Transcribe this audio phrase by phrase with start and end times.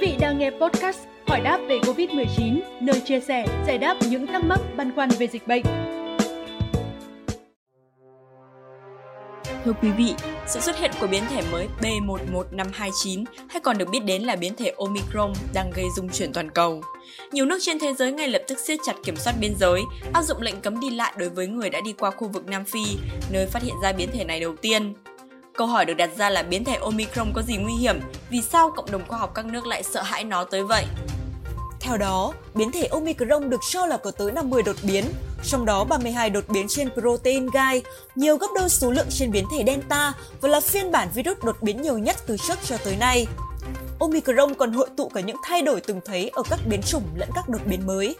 [0.00, 4.44] vị đang nghe podcast Hỏi đáp về Covid-19, nơi chia sẻ, giải đáp những thắc
[4.44, 5.62] mắc băn khoăn về dịch bệnh.
[9.64, 10.14] Thưa quý vị,
[10.46, 14.54] sự xuất hiện của biến thể mới B11529 hay còn được biết đến là biến
[14.56, 16.82] thể Omicron đang gây rung chuyển toàn cầu.
[17.32, 19.82] Nhiều nước trên thế giới ngay lập tức siết chặt kiểm soát biên giới,
[20.12, 22.64] áp dụng lệnh cấm đi lại đối với người đã đi qua khu vực Nam
[22.64, 22.84] Phi,
[23.32, 24.94] nơi phát hiện ra biến thể này đầu tiên.
[25.56, 28.00] Câu hỏi được đặt ra là biến thể Omicron có gì nguy hiểm?
[28.30, 30.84] Vì sao cộng đồng khoa học các nước lại sợ hãi nó tới vậy?
[31.80, 35.04] Theo đó, biến thể Omicron được cho là có tới 50 đột biến,
[35.44, 37.82] trong đó 32 đột biến trên protein gai,
[38.14, 41.56] nhiều gấp đôi số lượng trên biến thể Delta và là phiên bản virus đột
[41.62, 43.26] biến nhiều nhất từ trước cho tới nay.
[43.98, 47.28] Omicron còn hội tụ cả những thay đổi từng thấy ở các biến chủng lẫn
[47.34, 48.16] các đột biến mới.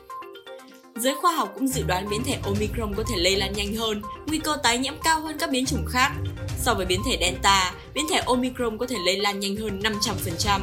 [1.00, 4.02] Giới khoa học cũng dự đoán biến thể Omicron có thể lây lan nhanh hơn,
[4.26, 6.12] nguy cơ tái nhiễm cao hơn các biến chủng khác.
[6.58, 10.60] So với biến thể Delta, biến thể Omicron có thể lây lan nhanh hơn 500%.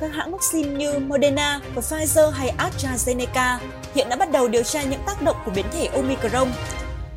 [0.00, 3.58] Các hãng vaccine như Moderna và Pfizer hay AstraZeneca
[3.94, 6.48] hiện đã bắt đầu điều tra những tác động của biến thể Omicron.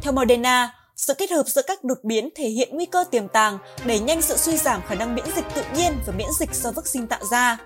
[0.02, 3.58] Theo Moderna, sự kết hợp giữa các đột biến thể hiện nguy cơ tiềm tàng,
[3.86, 6.72] đẩy nhanh sự suy giảm khả năng miễn dịch tự nhiên và miễn dịch do
[6.72, 7.58] vaccine tạo ra.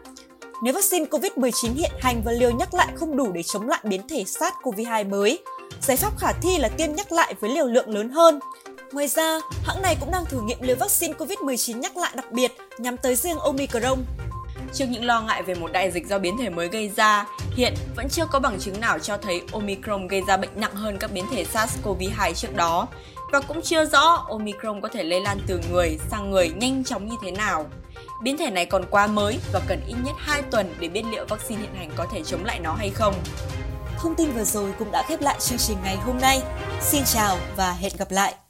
[0.62, 4.08] Nếu vaccine COVID-19 hiện hành và liều nhắc lại không đủ để chống lại biến
[4.08, 5.40] thể SARS-CoV-2 mới,
[5.82, 8.40] giải pháp khả thi là tiêm nhắc lại với liều lượng lớn hơn.
[8.92, 12.52] Ngoài ra, hãng này cũng đang thử nghiệm liều vaccine COVID-19 nhắc lại đặc biệt
[12.78, 14.00] nhằm tới riêng Omicron.
[14.74, 17.26] Trước những lo ngại về một đại dịch do biến thể mới gây ra,
[17.56, 20.98] hiện vẫn chưa có bằng chứng nào cho thấy Omicron gây ra bệnh nặng hơn
[20.98, 22.88] các biến thể SARS-CoV-2 trước đó
[23.32, 27.08] và cũng chưa rõ Omicron có thể lây lan từ người sang người nhanh chóng
[27.10, 27.66] như thế nào.
[28.24, 31.26] Biến thể này còn quá mới và cần ít nhất 2 tuần để biết liệu
[31.30, 33.14] vaccine hiện hành có thể chống lại nó hay không.
[33.98, 36.42] Thông tin vừa rồi cũng đã khép lại chương trình ngày hôm nay.
[36.82, 38.45] Xin chào và hẹn gặp lại!